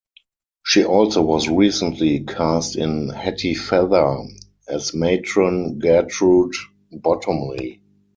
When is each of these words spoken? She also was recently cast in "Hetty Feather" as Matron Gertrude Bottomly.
She 0.65 0.83
also 0.83 1.21
was 1.21 1.47
recently 1.47 2.21
cast 2.21 2.75
in 2.75 3.09
"Hetty 3.09 3.53
Feather" 3.53 4.25
as 4.67 4.95
Matron 4.95 5.77
Gertrude 5.77 6.55
Bottomly. 6.91 7.83